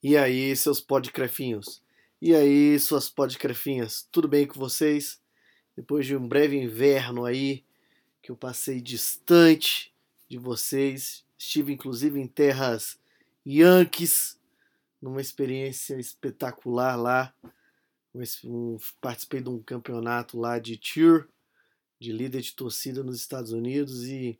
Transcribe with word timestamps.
E 0.00 0.16
aí, 0.16 0.54
seus 0.54 0.80
podcrefinhos? 0.80 1.82
E 2.22 2.32
aí, 2.32 2.78
suas 2.78 3.10
podcrefinhas? 3.10 4.08
Tudo 4.12 4.28
bem 4.28 4.46
com 4.46 4.56
vocês? 4.56 5.20
Depois 5.74 6.06
de 6.06 6.14
um 6.14 6.28
breve 6.28 6.56
inverno 6.56 7.24
aí, 7.24 7.64
que 8.22 8.30
eu 8.30 8.36
passei 8.36 8.80
distante 8.80 9.92
de 10.28 10.38
vocês, 10.38 11.24
estive 11.36 11.72
inclusive 11.72 12.20
em 12.20 12.28
terras 12.28 12.96
Yankees, 13.44 14.38
numa 15.02 15.20
experiência 15.20 15.98
espetacular 15.98 16.94
lá. 16.94 17.34
participei 19.00 19.40
de 19.40 19.48
um 19.48 19.60
campeonato 19.60 20.38
lá 20.38 20.60
de 20.60 20.78
cheer, 20.80 21.26
de 21.98 22.12
líder 22.12 22.42
de 22.42 22.54
torcida 22.54 23.02
nos 23.02 23.16
Estados 23.16 23.50
Unidos 23.50 24.04
e 24.04 24.38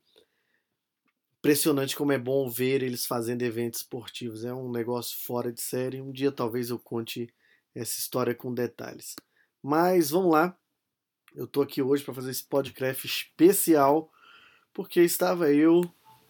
impressionante 1.38 1.96
como 1.96 2.12
é 2.12 2.18
bom 2.18 2.48
ver 2.48 2.82
eles 2.82 3.06
fazendo 3.06 3.42
eventos 3.42 3.80
esportivos. 3.80 4.44
É 4.44 4.52
um 4.52 4.70
negócio 4.70 5.16
fora 5.24 5.52
de 5.52 5.60
série. 5.60 6.00
Um 6.00 6.12
dia 6.12 6.32
talvez 6.32 6.70
eu 6.70 6.78
conte 6.78 7.32
essa 7.74 7.98
história 7.98 8.34
com 8.34 8.52
detalhes. 8.52 9.14
Mas 9.62 10.10
vamos 10.10 10.32
lá. 10.32 10.56
Eu 11.34 11.46
tô 11.46 11.62
aqui 11.62 11.82
hoje 11.82 12.04
para 12.04 12.14
fazer 12.14 12.30
esse 12.30 12.44
podcast 12.44 13.06
especial 13.06 14.10
porque 14.72 15.00
estava 15.00 15.52
eu 15.52 15.82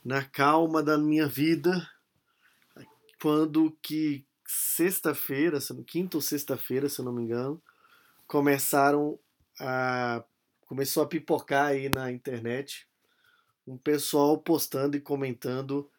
na 0.04 0.24
calma 0.24 0.82
da 0.82 0.96
minha 0.96 1.26
vida 1.26 1.86
quando 3.20 3.76
que 3.82 4.24
sexta-feira, 4.46 5.58
quinta 5.86 6.16
ou 6.16 6.22
sexta-feira, 6.22 6.88
se 6.88 7.00
eu 7.00 7.04
não 7.04 7.12
me 7.12 7.22
engano, 7.22 7.62
começaram 8.26 9.18
a 9.60 10.24
começou 10.66 11.02
a 11.02 11.06
pipocar 11.06 11.66
aí 11.66 11.88
na 11.88 12.10
internet 12.12 12.87
um 13.68 13.76
pessoal 13.76 14.38
postando 14.38 14.96
e 14.96 15.00
comentando 15.00 15.90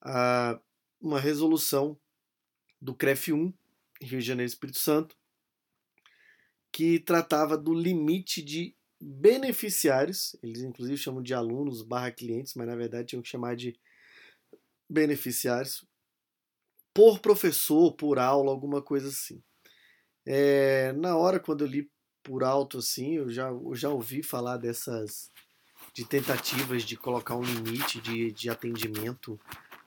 a, 0.00 0.58
uma 1.00 1.20
resolução 1.20 1.98
do 2.80 2.94
CREF 2.94 3.32
1, 3.32 3.52
Rio 4.00 4.20
de 4.20 4.26
Janeiro 4.26 4.48
Espírito 4.48 4.78
Santo, 4.78 5.14
que 6.72 6.98
tratava 6.98 7.58
do 7.58 7.74
limite 7.74 8.42
de 8.42 8.74
beneficiários, 8.98 10.36
eles 10.42 10.62
inclusive 10.62 10.96
chamam 10.96 11.22
de 11.22 11.34
alunos 11.34 11.82
barra 11.82 12.10
clientes, 12.10 12.54
mas 12.54 12.66
na 12.66 12.76
verdade 12.76 13.08
tinham 13.08 13.22
que 13.22 13.28
chamar 13.28 13.54
de 13.54 13.78
beneficiários, 14.88 15.84
por 16.94 17.20
professor, 17.20 17.92
por 17.92 18.18
aula, 18.18 18.50
alguma 18.50 18.82
coisa 18.82 19.08
assim. 19.08 19.42
É, 20.26 20.92
na 20.94 21.16
hora, 21.16 21.38
quando 21.38 21.64
eu 21.64 21.68
li 21.68 21.90
por 22.22 22.44
alto 22.44 22.78
assim, 22.78 23.16
eu 23.16 23.30
já, 23.30 23.48
eu 23.48 23.74
já 23.74 23.88
ouvi 23.90 24.22
falar 24.22 24.56
dessas 24.56 25.30
de 26.00 26.06
tentativas 26.06 26.82
de 26.82 26.96
colocar 26.96 27.36
um 27.36 27.42
limite 27.42 28.00
de, 28.00 28.32
de 28.32 28.48
atendimento 28.48 29.38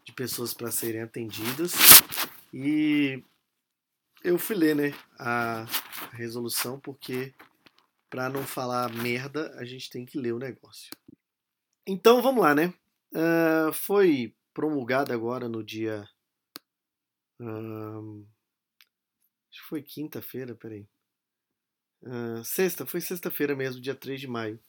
de 0.06 0.14
pessoas 0.14 0.53
para 0.53 0.69
serem 0.69 1.02
atendidas. 1.02 1.73
E 2.53 3.23
eu 4.23 4.38
fui 4.38 4.56
ler 4.56 4.75
né, 4.75 4.94
a 5.17 5.66
resolução 6.11 6.80
porque 6.80 7.34
para 8.11 8.30
não 8.30 8.44
falar 8.45 8.94
merda 8.94 9.56
a 9.58 9.66
gente 9.66 9.89
tem 9.89 10.06
que 10.06 10.19
ler 10.19 10.34
o 10.34 10.38
negócio. 10.38 10.91
Então 11.88 12.22
vamos 12.22 12.44
lá, 12.44 12.53
né? 12.53 12.72
Uh, 13.11 13.73
foi 13.73 14.36
promulgada 14.53 15.16
agora 15.16 15.50
no 15.50 15.64
dia. 15.64 16.08
Uh, 17.41 18.23
acho 19.50 19.64
que 19.64 19.67
foi 19.67 19.81
quinta-feira, 19.81 20.53
peraí. 20.53 20.88
Uh, 22.03 22.44
sexta, 22.44 22.86
foi 22.86 23.02
sexta-feira 23.02 23.56
mesmo, 23.56 23.81
dia 23.81 23.95
3 23.95 24.22
de 24.22 24.28
maio. 24.28 24.59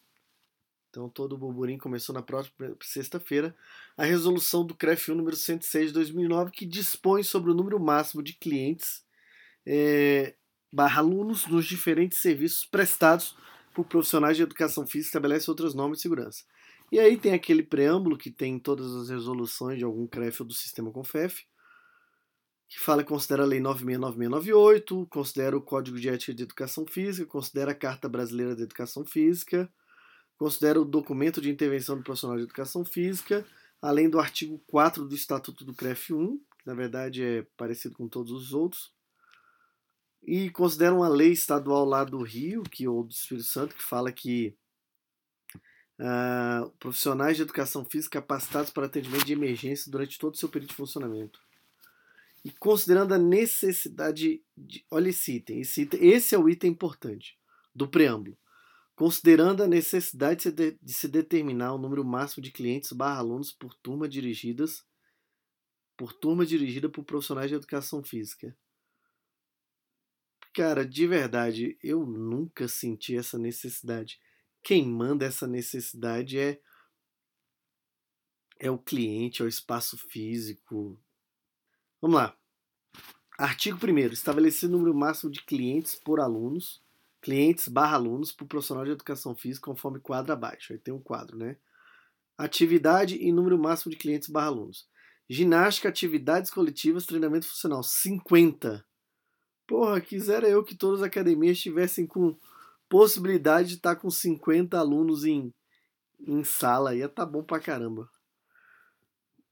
Então 0.95 1.09
todo 1.09 1.33
o 1.33 1.39
burburinho 1.39 1.81
começou 1.81 2.14
na 2.14 2.23
próxima 2.23 2.55
sexta-feira. 2.81 3.53
A 3.97 4.05
resolução 4.05 4.64
do 4.64 4.77
CREF 4.77 5.11
1 5.11 5.14
número 5.17 5.34
106 5.34 5.89
de 5.89 5.92
2009 5.92 6.53
que 6.53 6.64
dispõe 6.64 7.25
sobre 7.25 7.50
o 7.50 7.55
número 7.55 7.81
máximo 7.81 8.23
de 8.23 8.34
clientes 8.34 9.05
é, 9.67 10.37
barra 10.72 11.00
alunos 11.00 11.48
nos 11.48 11.67
diferentes 11.67 12.19
serviços 12.19 12.65
prestados 12.65 13.37
por 13.75 13.84
profissionais 13.84 14.37
de 14.37 14.45
educação 14.45 14.87
física 14.87 15.09
estabelece 15.09 15.50
outras 15.50 15.75
normas 15.75 15.99
de 15.99 16.03
segurança. 16.03 16.44
E 16.93 17.00
aí 17.00 17.16
tem 17.16 17.33
aquele 17.33 17.65
preâmbulo 17.65 18.16
que 18.16 18.31
tem 18.31 18.56
todas 18.56 18.94
as 18.94 19.09
resoluções 19.09 19.78
de 19.78 19.84
algum 19.84 20.06
CREF 20.06 20.43
ou 20.43 20.47
do 20.47 20.54
sistema 20.54 20.93
CONFEF, 20.93 21.44
que 22.69 22.78
fala 22.78 23.03
considera 23.03 23.43
a 23.43 23.47
Lei 23.47 23.59
969698, 23.59 25.06
considera 25.10 25.56
o 25.56 25.60
Código 25.60 25.99
de 25.99 26.09
Ética 26.09 26.33
de 26.33 26.44
Educação 26.44 26.87
Física, 26.87 27.27
considera 27.27 27.72
a 27.72 27.75
Carta 27.75 28.09
Brasileira 28.09 28.54
de 28.54 28.62
Educação 28.62 29.04
Física, 29.04 29.69
considera 30.39 30.81
o 30.81 30.84
documento 30.84 31.41
de 31.41 31.50
intervenção 31.50 31.97
do 31.97 32.03
profissional 32.03 32.37
de 32.37 32.45
educação 32.45 32.84
física, 32.84 33.47
além 33.81 34.09
do 34.09 34.19
artigo 34.19 34.61
4 34.67 35.05
do 35.06 35.15
Estatuto 35.15 35.65
do 35.65 35.75
CREF 35.75 36.12
1, 36.12 36.39
que 36.39 36.67
na 36.67 36.75
verdade 36.75 37.22
é 37.22 37.47
parecido 37.56 37.95
com 37.95 38.09
todos 38.09 38.33
os 38.33 38.53
outros, 38.53 38.93
e 40.22 40.50
considera 40.50 40.95
uma 40.95 41.09
lei 41.09 41.33
estadual 41.33 41.84
lá 41.84 42.03
do 42.03 42.22
Rio, 42.22 42.62
que 42.62 42.89
ou 42.89 43.05
do 43.05 43.12
Espírito 43.12 43.47
Santo, 43.47 43.75
que 43.75 43.83
fala 43.83 44.11
que 44.11 44.56
uh, 45.99 46.71
profissionais 46.78 47.37
de 47.37 47.43
educação 47.43 47.84
física 47.84 48.22
capacitados 48.22 48.71
para 48.71 48.87
atendimento 48.87 49.27
de 49.27 49.34
emergência 49.34 49.93
durante 49.93 50.19
todo 50.19 50.34
o 50.34 50.37
seu 50.39 50.49
período 50.49 50.71
de 50.71 50.77
funcionamento. 50.77 51.39
E 52.43 52.51
considerando 52.51 53.12
a 53.12 53.19
necessidade 53.19 54.43
de. 54.56 54.84
Olha 54.91 55.11
esse 55.11 55.37
item, 55.37 55.61
esse, 55.61 55.83
item, 55.83 56.05
esse 56.09 56.34
é 56.34 56.39
o 56.39 56.49
item 56.49 56.71
importante 56.71 57.39
do 57.75 57.89
preâmbulo 57.89 58.37
considerando 58.94 59.62
a 59.62 59.66
necessidade 59.66 60.50
de 60.53 60.93
se 60.93 61.09
determinar 61.09 61.72
o 61.75 61.78
número 61.78 62.05
máximo 62.05 62.43
de 62.43 62.53
clientes 62.53 62.93
barra 62.93 63.19
alunos 63.19 63.53
por 63.53 63.75
turma 63.75 64.09
dirigidas 64.09 64.84
por 65.97 66.12
turma 66.12 66.44
dirigida 66.44 66.88
por 66.88 67.04
profissionais 67.04 67.49
de 67.49 67.56
educação 67.56 68.03
física. 68.03 68.56
Cara, 70.53 70.87
de 70.87 71.06
verdade, 71.06 71.78
eu 71.83 72.06
nunca 72.06 72.69
senti 72.69 73.16
essa 73.16 73.38
necessidade. 73.38 74.21
Quem 74.62 74.87
manda 74.87 75.25
essa 75.25 75.47
necessidade 75.47 76.38
é 76.38 76.60
é 78.60 78.71
o 78.71 78.78
cliente, 78.78 79.43
é 79.43 79.44
o 79.44 79.49
espaço 79.49 79.99
físico. 79.99 80.99
Vamos 82.00 82.16
lá. 82.16 82.38
Artigo 83.37 83.77
1 83.84 84.12
estabelecer 84.12 84.69
o 84.69 84.72
número 84.72 84.94
máximo 84.94 85.31
de 85.31 85.43
clientes 85.43 85.97
por 85.97 86.21
alunos 86.21 86.84
clientes 87.24 87.68
barra 87.68 87.96
alunos 87.96 88.30
para 88.30 88.44
o 88.44 88.46
profissional 88.46 88.84
de 88.84 88.90
educação 88.90 89.34
física 89.34 89.64
conforme 89.64 89.98
quadro 89.98 90.34
abaixo. 90.34 90.74
Aí 90.74 90.78
tem 90.78 90.92
um 90.92 91.00
quadro, 91.00 91.38
né? 91.38 91.56
Atividade 92.36 93.16
e 93.16 93.32
número 93.32 93.58
máximo 93.58 93.90
de 93.90 93.96
clientes 93.96 94.28
barra 94.28 94.48
alunos. 94.48 94.86
Ginástica, 95.26 95.88
atividades 95.88 96.50
coletivas, 96.50 97.06
treinamento 97.06 97.48
funcional. 97.48 97.82
50. 97.82 98.84
Porra, 99.66 100.02
quisera 100.02 100.46
eu 100.46 100.62
que 100.62 100.76
todas 100.76 101.00
as 101.00 101.06
academias 101.06 101.58
tivessem 101.58 102.06
com 102.06 102.36
possibilidade 102.90 103.68
de 103.68 103.74
estar 103.76 103.96
com 103.96 104.10
50 104.10 104.78
alunos 104.78 105.24
em, 105.24 105.50
em 106.20 106.44
sala. 106.44 106.94
Ia 106.94 107.08
tá 107.08 107.24
bom 107.24 107.42
pra 107.42 107.58
caramba. 107.58 108.06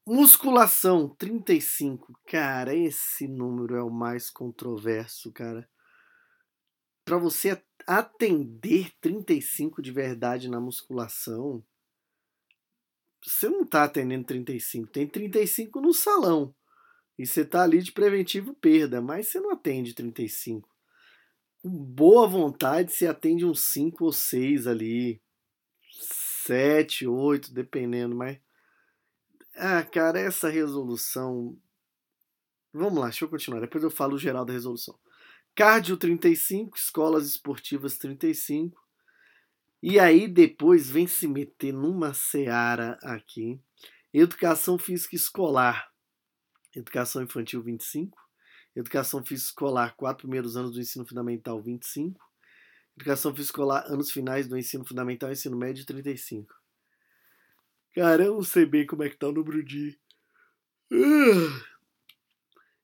Musculação, 0.06 1.08
35. 1.08 2.20
Cara, 2.26 2.74
esse 2.74 3.26
número 3.26 3.76
é 3.76 3.82
o 3.82 3.88
mais 3.88 4.28
controverso, 4.28 5.32
cara 5.32 5.66
para 7.04 7.18
você 7.18 7.60
atender 7.86 8.92
35 9.00 9.82
de 9.82 9.90
verdade 9.90 10.48
na 10.48 10.60
musculação, 10.60 11.64
você 13.24 13.48
não 13.48 13.62
está 13.62 13.84
atendendo 13.84 14.26
35, 14.26 14.88
tem 14.88 15.06
35 15.06 15.80
no 15.80 15.92
salão. 15.92 16.54
E 17.18 17.26
você 17.26 17.42
está 17.42 17.62
ali 17.62 17.82
de 17.82 17.92
preventivo 17.92 18.54
perda, 18.54 19.00
mas 19.00 19.28
você 19.28 19.38
não 19.38 19.50
atende 19.50 19.94
35. 19.94 20.68
Com 21.62 21.70
boa 21.70 22.26
vontade, 22.26 22.92
você 22.92 23.06
atende 23.06 23.44
uns 23.44 23.62
5 23.64 24.04
ou 24.04 24.12
6 24.12 24.66
ali. 24.66 25.22
7, 26.44 27.06
8, 27.06 27.52
dependendo, 27.52 28.16
mas. 28.16 28.40
Ah, 29.54 29.84
cara, 29.84 30.18
essa 30.18 30.48
resolução. 30.48 31.56
Vamos 32.72 32.98
lá, 32.98 33.04
deixa 33.06 33.24
eu 33.24 33.28
continuar. 33.28 33.60
Depois 33.60 33.84
eu 33.84 33.90
falo 33.90 34.18
geral 34.18 34.44
da 34.44 34.52
resolução. 34.52 34.98
Cardio 35.54 35.98
35, 35.98 36.76
escolas 36.76 37.26
esportivas 37.26 37.98
35. 37.98 38.80
E 39.82 39.98
aí 39.98 40.26
depois 40.26 40.88
vem 40.88 41.06
se 41.06 41.28
meter 41.28 41.72
numa 41.72 42.14
seara 42.14 42.98
aqui. 43.02 43.60
Educação 44.14 44.78
física 44.78 45.14
escolar. 45.14 45.92
Educação 46.74 47.22
infantil 47.22 47.62
25. 47.62 48.16
Educação 48.74 49.22
física 49.22 49.50
escolar, 49.50 49.94
quatro 49.94 50.22
primeiros 50.22 50.56
anos 50.56 50.72
do 50.72 50.80
ensino 50.80 51.06
fundamental 51.06 51.60
25. 51.60 52.18
Educação 52.96 53.32
física 53.34 53.52
escolar, 53.52 53.84
anos 53.86 54.10
finais 54.10 54.48
do 54.48 54.56
ensino 54.56 54.86
fundamental 54.86 55.28
e 55.28 55.32
ensino 55.32 55.56
médio 55.56 55.84
35. 55.84 56.54
Cara, 57.94 58.24
eu 58.24 58.34
não 58.34 58.42
sei 58.42 58.64
bem 58.64 58.86
como 58.86 59.02
é 59.02 59.10
que 59.10 59.18
tá 59.18 59.28
o 59.28 59.32
número 59.32 59.62
de. 59.62 59.98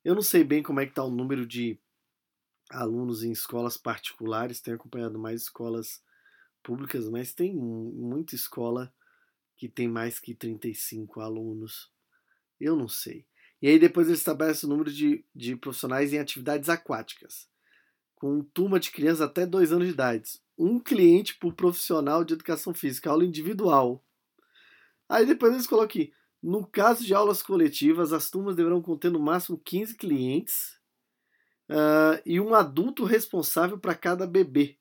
Eu 0.04 0.14
não 0.14 0.22
sei 0.22 0.44
bem 0.44 0.62
como 0.62 0.80
é 0.80 0.86
que 0.86 0.92
tá 0.92 1.02
o 1.02 1.10
número 1.10 1.46
de 1.46 1.80
alunos 2.70 3.22
em 3.22 3.30
escolas 3.30 3.76
particulares, 3.76 4.60
tenho 4.60 4.76
acompanhado 4.76 5.18
mais 5.18 5.42
escolas 5.42 6.02
públicas, 6.62 7.08
mas 7.08 7.32
tem 7.32 7.54
muita 7.54 8.34
escola 8.34 8.92
que 9.56 9.68
tem 9.68 9.88
mais 9.88 10.18
que 10.18 10.34
35 10.34 11.20
alunos. 11.20 11.90
Eu 12.60 12.76
não 12.76 12.88
sei. 12.88 13.26
E 13.60 13.68
aí 13.68 13.78
depois 13.78 14.06
ele 14.06 14.16
estabelece 14.16 14.66
o 14.66 14.68
número 14.68 14.92
de, 14.92 15.24
de 15.34 15.56
profissionais 15.56 16.12
em 16.12 16.18
atividades 16.18 16.68
aquáticas, 16.68 17.48
com 18.14 18.42
turma 18.42 18.78
de 18.78 18.90
crianças 18.90 19.22
até 19.22 19.44
dois 19.44 19.72
anos 19.72 19.86
de 19.86 19.94
idade. 19.94 20.40
Um 20.56 20.78
cliente 20.78 21.36
por 21.36 21.54
profissional 21.54 22.24
de 22.24 22.34
educação 22.34 22.72
física, 22.72 23.10
aula 23.10 23.24
individual. 23.24 24.04
Aí 25.08 25.26
depois 25.26 25.52
eles 25.52 25.66
colocam 25.66 25.86
aqui, 25.86 26.12
no 26.42 26.64
caso 26.66 27.04
de 27.04 27.14
aulas 27.14 27.42
coletivas, 27.42 28.12
as 28.12 28.30
turmas 28.30 28.54
deverão 28.54 28.80
conter 28.80 29.10
no 29.10 29.18
máximo 29.18 29.58
15 29.58 29.96
clientes 29.96 30.77
uh, 31.68 32.20
e 32.24 32.40
um 32.40 32.54
adulto 32.54 33.04
responsável 33.04 33.78
para 33.78 33.94
cada 33.94 34.26
bebê. 34.26 34.78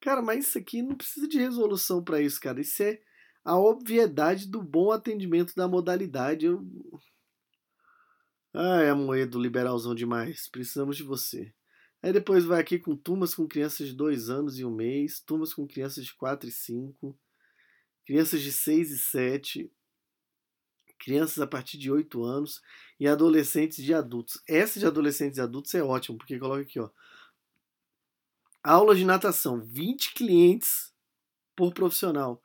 Cara, 0.00 0.20
mas 0.20 0.48
isso 0.48 0.58
aqui 0.58 0.82
não 0.82 0.94
precisa 0.94 1.26
de 1.26 1.38
resolução 1.38 2.02
para 2.02 2.20
isso, 2.20 2.40
cara. 2.40 2.60
Isso 2.60 2.82
é 2.82 3.00
a 3.44 3.58
obviedade 3.58 4.48
do 4.48 4.62
bom 4.62 4.92
atendimento 4.92 5.54
da 5.54 5.66
modalidade. 5.66 6.46
Eu... 6.46 6.62
É 8.54 8.90
Amoedo, 8.90 9.40
liberalzão 9.40 9.94
demais. 9.94 10.48
Precisamos 10.48 10.96
de 10.96 11.02
você. 11.02 11.52
Aí 12.02 12.12
depois 12.12 12.44
vai 12.44 12.60
aqui 12.60 12.78
com 12.78 12.94
turmas 12.94 13.34
com 13.34 13.48
crianças 13.48 13.88
de 13.88 13.94
2 13.94 14.28
anos 14.28 14.58
e 14.58 14.64
um 14.64 14.70
mês, 14.70 15.20
turmas 15.20 15.54
com 15.54 15.66
crianças 15.66 16.04
de 16.04 16.14
4 16.14 16.50
e 16.50 16.52
5, 16.52 17.18
crianças 18.04 18.42
de 18.42 18.52
6 18.52 18.90
e 18.90 18.98
7, 18.98 19.72
crianças 21.04 21.38
a 21.38 21.46
partir 21.46 21.76
de 21.76 21.90
8 21.90 22.24
anos 22.24 22.62
e 22.98 23.06
adolescentes 23.06 23.84
de 23.84 23.92
adultos. 23.92 24.42
Essa 24.48 24.80
de 24.80 24.86
adolescentes 24.86 25.38
e 25.38 25.40
adultos 25.40 25.74
é 25.74 25.82
ótimo, 25.82 26.16
porque 26.16 26.38
coloca 26.38 26.62
aqui, 26.62 26.80
ó. 26.80 26.88
Aula 28.62 28.94
de 28.94 29.04
natação, 29.04 29.60
20 29.60 30.14
clientes 30.14 30.92
por 31.54 31.74
profissional. 31.74 32.42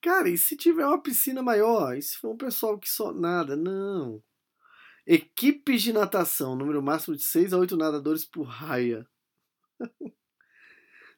Cara, 0.00 0.28
e 0.28 0.36
se 0.36 0.56
tiver 0.56 0.84
uma 0.84 1.00
piscina 1.00 1.42
maior? 1.42 1.96
E 1.96 2.02
se 2.02 2.16
for 2.16 2.32
um 2.32 2.36
pessoal 2.36 2.78
que 2.78 2.88
só 2.88 3.12
nada? 3.12 3.54
Não. 3.54 4.22
Equipes 5.06 5.82
de 5.82 5.92
natação, 5.92 6.56
número 6.56 6.82
máximo 6.82 7.16
de 7.16 7.22
6 7.22 7.52
a 7.52 7.58
8 7.58 7.76
nadadores 7.76 8.24
por 8.24 8.42
raia. 8.42 9.06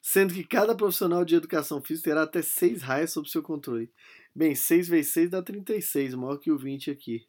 Sendo 0.01 0.33
que 0.33 0.43
cada 0.43 0.75
profissional 0.75 1.23
de 1.23 1.35
educação 1.35 1.81
física 1.81 2.09
terá 2.09 2.23
até 2.23 2.41
6 2.41 2.81
raias 2.81 3.11
sob 3.11 3.29
seu 3.29 3.41
controle. 3.41 3.91
Bem, 4.35 4.55
6 4.55 4.87
vezes 4.87 5.13
6 5.13 5.29
dá 5.29 5.41
36, 5.41 6.15
maior 6.15 6.37
que 6.37 6.51
o 6.51 6.57
20 6.57 6.89
aqui. 6.89 7.27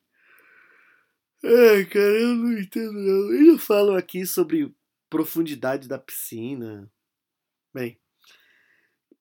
Ai, 1.45 1.85
cara, 1.85 2.21
eu 2.21 2.35
não 2.35 2.59
entendo 2.59 2.93
não. 2.93 3.33
Eles 3.33 3.63
falam 3.63 3.97
aqui 3.97 4.27
sobre 4.27 4.75
profundidade 5.11 5.87
da 5.87 5.99
piscina. 5.99 6.91
Bem, 7.73 8.01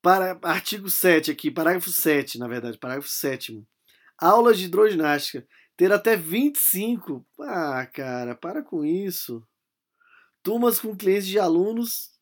para, 0.02 0.40
artigo 0.44 0.90
7 0.90 1.32
aqui, 1.32 1.52
parágrafo 1.52 1.92
7, 1.92 2.40
na 2.40 2.48
verdade, 2.48 2.78
parágrafo 2.78 3.10
7 3.10 3.66
Aulas 4.18 4.58
de 4.58 4.66
hidroginástica. 4.66 5.46
Ter 5.76 5.92
até 5.92 6.16
25. 6.16 7.26
Ah, 7.42 7.86
cara, 7.88 8.36
para 8.36 8.64
com 8.64 8.86
isso. 8.86 9.46
Turmas 10.42 10.80
com 10.80 10.96
clientes 10.96 11.28
de 11.28 11.40
alunos 11.40 12.14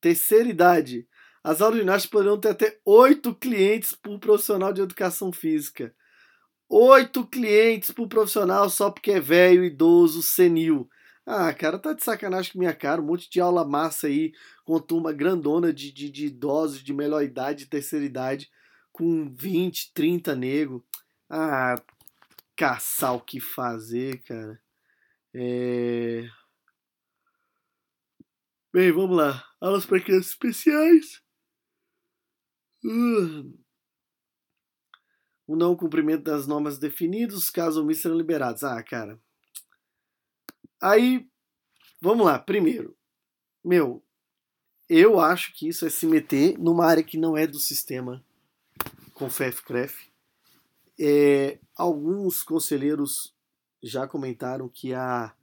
terceira 0.00 0.48
idade. 0.48 1.06
As 1.42 1.60
aulas 1.60 1.78
ginástica 1.78 2.12
poderão 2.12 2.38
ter 2.38 2.50
até 2.50 2.78
oito 2.84 3.34
clientes 3.34 3.94
por 3.94 4.18
profissional 4.18 4.72
de 4.72 4.82
educação 4.82 5.32
física. 5.32 5.94
Oito 6.68 7.26
clientes 7.26 7.90
por 7.90 8.08
profissional 8.08 8.68
só 8.68 8.90
porque 8.90 9.12
é 9.12 9.20
velho, 9.20 9.64
idoso, 9.64 10.22
senil. 10.22 10.88
Ah, 11.24 11.52
cara, 11.52 11.78
tá 11.78 11.92
de 11.92 12.02
sacanagem 12.02 12.52
com 12.52 12.58
minha 12.58 12.74
cara. 12.74 13.00
Um 13.00 13.06
monte 13.06 13.30
de 13.30 13.40
aula 13.40 13.64
massa 13.64 14.06
aí, 14.06 14.32
com 14.64 14.78
turma 14.78 15.12
grandona 15.12 15.72
de, 15.72 15.92
de, 15.92 16.10
de 16.10 16.26
idosos 16.26 16.82
de 16.82 16.92
melhor 16.92 17.22
idade, 17.22 17.64
de 17.64 17.70
terceira 17.70 18.04
idade, 18.04 18.50
com 18.92 19.28
20, 19.34 19.92
30 19.94 20.34
nego. 20.34 20.84
Ah, 21.28 21.74
caçar 22.56 23.14
o 23.14 23.20
que 23.20 23.40
fazer, 23.40 24.22
cara. 24.22 24.60
É... 25.34 26.28
Bem, 28.72 28.92
vamos 28.92 29.16
lá. 29.16 29.44
Aulas 29.60 29.86
para 29.86 30.00
crianças 30.00 30.32
especiais. 30.32 31.22
O 35.46 35.56
não 35.56 35.74
cumprimento 35.76 36.24
das 36.24 36.46
normas 36.46 36.78
definidas, 36.78 37.36
os 37.36 37.50
casos 37.50 37.76
omissos 37.78 38.02
serão 38.02 38.16
liberados. 38.16 38.62
Ah, 38.62 38.82
cara. 38.82 39.20
Aí, 40.80 41.28
vamos 42.00 42.26
lá. 42.26 42.38
Primeiro, 42.38 42.96
meu, 43.64 44.04
eu 44.88 45.18
acho 45.18 45.52
que 45.54 45.68
isso 45.68 45.86
é 45.86 45.90
se 45.90 46.06
meter 46.06 46.58
numa 46.58 46.86
área 46.86 47.02
que 47.02 47.18
não 47.18 47.36
é 47.36 47.46
do 47.46 47.58
sistema 47.58 48.24
com 49.12 49.28
FEF-CREF. 49.28 50.08
É, 51.00 51.58
alguns 51.76 52.42
conselheiros 52.42 53.34
já 53.82 54.06
comentaram 54.06 54.68
que 54.68 54.94
a 54.94 55.34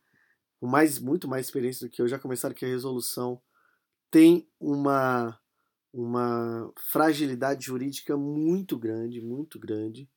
mais, 0.61 0.97
muito 0.97 1.27
mais 1.27 1.45
experiência 1.45 1.87
do 1.87 1.91
que 1.91 2.01
eu, 2.01 2.07
já 2.07 2.17
começaram 2.17 2.55
que 2.55 2.65
a 2.65 2.67
resolução 2.67 3.41
tem 4.09 4.47
uma 4.59 5.39
uma 5.95 6.69
fragilidade 6.75 7.65
jurídica 7.65 8.17
muito 8.17 8.77
grande, 8.77 9.21
muito 9.21 9.57
grande. 9.57 10.09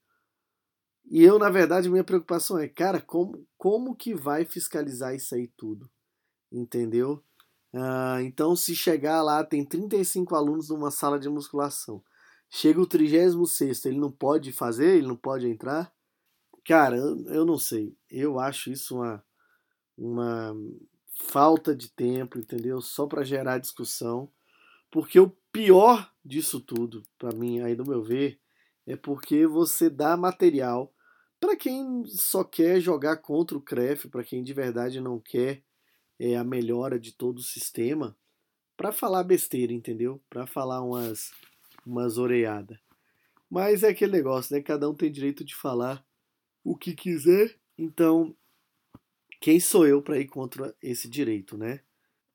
E 1.06 1.22
eu, 1.22 1.38
na 1.38 1.48
verdade, 1.48 1.88
minha 1.88 2.02
preocupação 2.02 2.58
é, 2.58 2.68
cara, 2.68 3.00
como, 3.00 3.46
como 3.56 3.94
que 3.94 4.12
vai 4.12 4.44
fiscalizar 4.44 5.14
isso 5.14 5.36
aí 5.36 5.46
tudo? 5.56 5.88
Entendeu? 6.50 7.22
Ah, 7.72 8.18
então, 8.22 8.56
se 8.56 8.74
chegar 8.74 9.22
lá, 9.22 9.44
tem 9.44 9.64
35 9.64 10.34
alunos 10.34 10.68
numa 10.68 10.90
sala 10.90 11.18
de 11.18 11.28
musculação. 11.28 12.02
Chega 12.50 12.80
o 12.80 12.86
36, 12.86 13.84
ele 13.84 14.00
não 14.00 14.10
pode 14.10 14.52
fazer? 14.52 14.96
Ele 14.96 15.06
não 15.06 15.16
pode 15.16 15.46
entrar? 15.46 15.92
Cara, 16.66 16.96
eu, 16.96 17.24
eu 17.28 17.46
não 17.46 17.56
sei. 17.56 17.96
Eu 18.10 18.40
acho 18.40 18.70
isso 18.70 18.96
uma, 18.96 19.24
uma 19.96 20.56
falta 21.28 21.74
de 21.74 21.88
tempo, 21.90 22.38
entendeu? 22.38 22.80
Só 22.80 23.06
para 23.06 23.22
gerar 23.22 23.58
discussão. 23.58 24.28
Porque 24.90 25.18
o 25.20 25.30
pior 25.52 26.12
disso 26.24 26.60
tudo, 26.60 27.02
para 27.18 27.34
mim, 27.34 27.60
aí 27.60 27.74
do 27.74 27.86
meu 27.86 28.02
ver, 28.02 28.40
é 28.86 28.96
porque 28.96 29.46
você 29.46 29.90
dá 29.90 30.16
material 30.16 30.92
para 31.40 31.56
quem 31.56 32.04
só 32.06 32.42
quer 32.42 32.80
jogar 32.80 33.18
contra 33.18 33.56
o 33.56 33.60
CREF, 33.60 34.08
para 34.08 34.24
quem 34.24 34.42
de 34.42 34.52
verdade 34.52 35.00
não 35.00 35.20
quer 35.20 35.62
é, 36.18 36.36
a 36.36 36.42
melhora 36.42 36.98
de 36.98 37.12
todo 37.12 37.38
o 37.38 37.42
sistema, 37.42 38.16
para 38.76 38.92
falar 38.92 39.22
besteira, 39.22 39.72
entendeu? 39.72 40.20
Para 40.28 40.46
falar 40.46 40.82
umas, 40.82 41.30
umas 41.86 42.18
oreadas. 42.18 42.78
Mas 43.48 43.82
é 43.82 43.88
aquele 43.88 44.12
negócio, 44.12 44.54
né? 44.54 44.62
Cada 44.62 44.88
um 44.88 44.94
tem 44.94 45.10
direito 45.10 45.44
de 45.44 45.54
falar 45.54 46.04
o 46.64 46.76
que 46.76 46.94
quiser. 46.94 47.56
Então, 47.76 48.36
quem 49.40 49.58
sou 49.58 49.86
eu 49.86 50.02
para 50.02 50.18
ir 50.18 50.26
contra 50.26 50.74
esse 50.82 51.08
direito, 51.08 51.56
né? 51.56 51.80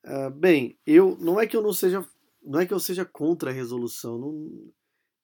Uh, 0.06 0.30
bem, 0.32 0.78
eu 0.86 1.18
não 1.20 1.40
é 1.40 1.48
que 1.48 1.56
eu 1.56 1.62
não 1.62 1.72
seja 1.72 2.06
não 2.44 2.60
é 2.60 2.66
que 2.66 2.74
eu 2.74 2.80
seja 2.80 3.06
contra 3.06 3.50
a 3.50 3.54
resolução, 3.54 4.18
não, 4.18 4.74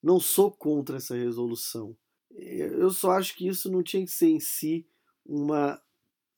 não 0.02 0.20
sou 0.20 0.50
contra 0.50 0.96
essa 0.96 1.14
resolução. 1.14 1.96
Eu 2.30 2.90
só 2.90 3.12
acho 3.12 3.36
que 3.36 3.46
isso 3.46 3.70
não 3.70 3.82
tinha 3.82 4.04
que 4.04 4.10
ser 4.10 4.28
em 4.28 4.40
si 4.40 4.86
uma, 5.26 5.80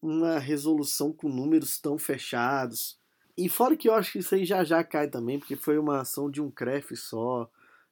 uma 0.01 0.39
resolução 0.39 1.12
com 1.12 1.29
números 1.29 1.79
tão 1.79 1.97
fechados. 1.97 2.99
E 3.37 3.49
fora 3.49 3.77
que 3.77 3.89
eu 3.89 3.95
acho 3.95 4.12
que 4.12 4.19
isso 4.19 4.35
aí 4.35 4.45
já 4.45 4.65
já 4.65 4.83
cai 4.83 5.09
também, 5.09 5.39
porque 5.39 5.55
foi 5.55 5.79
uma 5.79 6.01
ação 6.01 6.31
de 6.31 6.41
um 6.41 6.51
CREF 6.51 6.97
só, 6.97 7.51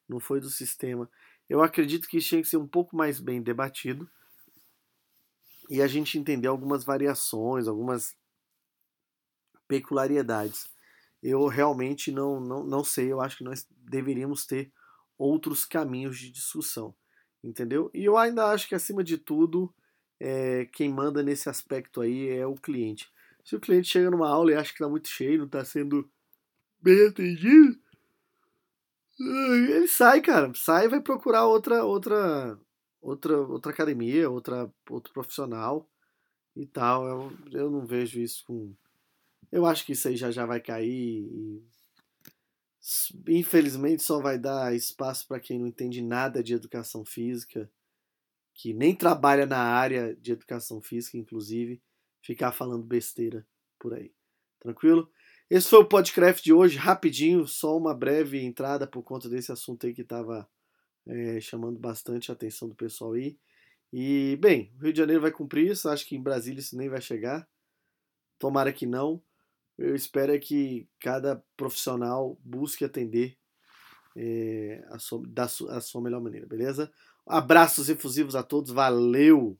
não 0.08 0.18
foi 0.18 0.40
do 0.40 0.50
sistema. 0.50 1.08
Eu 1.48 1.62
acredito 1.62 2.08
que 2.08 2.18
tinha 2.18 2.42
que 2.42 2.48
ser 2.48 2.56
um 2.56 2.66
pouco 2.66 2.96
mais 2.96 3.20
bem 3.20 3.40
debatido 3.40 4.08
e 5.68 5.80
a 5.80 5.86
gente 5.86 6.18
entender 6.18 6.48
algumas 6.48 6.84
variações, 6.84 7.68
algumas 7.68 8.16
peculiaridades 9.68 10.68
eu 11.22 11.46
realmente 11.46 12.10
não, 12.10 12.40
não, 12.40 12.64
não 12.64 12.84
sei. 12.84 13.12
Eu 13.12 13.20
acho 13.20 13.38
que 13.38 13.44
nós 13.44 13.66
deveríamos 13.70 14.46
ter 14.46 14.72
outros 15.18 15.64
caminhos 15.64 16.18
de 16.18 16.30
discussão, 16.30 16.94
entendeu? 17.44 17.90
E 17.92 18.04
eu 18.04 18.16
ainda 18.16 18.46
acho 18.46 18.68
que, 18.68 18.74
acima 18.74 19.04
de 19.04 19.18
tudo, 19.18 19.72
é, 20.18 20.66
quem 20.72 20.88
manda 20.92 21.22
nesse 21.22 21.48
aspecto 21.48 22.00
aí 22.00 22.28
é 22.28 22.46
o 22.46 22.54
cliente. 22.54 23.10
Se 23.44 23.56
o 23.56 23.60
cliente 23.60 23.88
chega 23.88 24.10
numa 24.10 24.28
aula 24.28 24.52
e 24.52 24.54
acha 24.54 24.70
que 24.70 24.76
está 24.76 24.88
muito 24.88 25.08
cheio, 25.08 25.38
não 25.38 25.46
está 25.46 25.64
sendo 25.64 26.10
bem 26.82 27.08
atendido, 27.08 27.78
ele 29.18 29.88
sai, 29.88 30.20
cara. 30.20 30.50
Sai 30.54 30.86
e 30.86 30.88
vai 30.88 31.00
procurar 31.00 31.46
outra, 31.46 31.84
outra, 31.84 32.58
outra, 33.00 33.38
outra 33.38 33.72
academia, 33.72 34.30
outra, 34.30 34.72
outro 34.88 35.12
profissional 35.12 35.86
e 36.56 36.66
tal. 36.66 37.06
Eu, 37.06 37.32
eu 37.52 37.70
não 37.70 37.84
vejo 37.84 38.20
isso 38.20 38.44
com 38.46 38.74
eu 39.50 39.66
acho 39.66 39.84
que 39.84 39.92
isso 39.92 40.08
aí 40.08 40.16
já 40.16 40.30
já 40.30 40.46
vai 40.46 40.60
cair 40.60 40.88
e 40.88 41.62
infelizmente 43.28 44.02
só 44.02 44.20
vai 44.20 44.38
dar 44.38 44.74
espaço 44.74 45.26
para 45.26 45.40
quem 45.40 45.58
não 45.58 45.66
entende 45.66 46.00
nada 46.02 46.42
de 46.42 46.54
educação 46.54 47.04
física, 47.04 47.70
que 48.54 48.72
nem 48.72 48.94
trabalha 48.94 49.46
na 49.46 49.58
área 49.58 50.14
de 50.16 50.32
educação 50.32 50.80
física, 50.80 51.18
inclusive, 51.18 51.82
ficar 52.22 52.52
falando 52.52 52.84
besteira 52.84 53.46
por 53.78 53.94
aí. 53.94 54.12
Tranquilo? 54.58 55.10
Esse 55.48 55.68
foi 55.68 55.80
o 55.80 55.88
podcast 55.88 56.42
de 56.42 56.52
hoje, 56.52 56.76
rapidinho, 56.76 57.46
só 57.46 57.76
uma 57.76 57.94
breve 57.94 58.40
entrada 58.40 58.86
por 58.86 59.02
conta 59.02 59.28
desse 59.28 59.50
assunto 59.50 59.86
aí 59.86 59.92
que 59.92 60.02
estava 60.02 60.48
é, 61.06 61.40
chamando 61.40 61.78
bastante 61.78 62.30
a 62.30 62.34
atenção 62.34 62.68
do 62.68 62.74
pessoal 62.74 63.14
aí. 63.14 63.36
E, 63.92 64.38
bem, 64.40 64.72
o 64.76 64.84
Rio 64.84 64.92
de 64.92 64.98
Janeiro 64.98 65.22
vai 65.22 65.32
cumprir 65.32 65.70
isso, 65.70 65.88
acho 65.88 66.06
que 66.06 66.14
em 66.14 66.22
Brasília 66.22 66.60
isso 66.60 66.76
nem 66.76 66.88
vai 66.88 67.00
chegar. 67.00 67.48
Tomara 68.38 68.72
que 68.72 68.86
não. 68.86 69.22
Eu 69.80 69.94
espero 69.94 70.34
é 70.34 70.38
que 70.38 70.86
cada 71.00 71.42
profissional 71.56 72.38
busque 72.44 72.84
atender 72.84 73.34
é, 74.14 74.84
a, 74.90 74.98
sua, 74.98 75.22
da, 75.26 75.44
a 75.44 75.80
sua 75.80 76.02
melhor 76.02 76.20
maneira, 76.20 76.46
beleza? 76.46 76.92
Abraços 77.26 77.88
efusivos 77.88 78.36
a 78.36 78.42
todos, 78.42 78.70
valeu! 78.70 79.58